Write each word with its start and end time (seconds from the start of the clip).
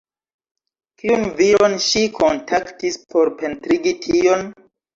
Kiun 1.01 1.27
viron 1.41 1.75
ŝi 1.89 2.03
kontaktis 2.17 2.99
por 3.15 3.33
pentrigi 3.45 3.97
tion? 4.11 4.47